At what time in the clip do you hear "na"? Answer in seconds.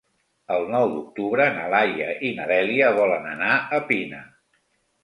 1.59-1.67, 2.41-2.49